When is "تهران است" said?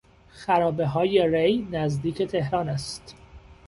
2.21-3.15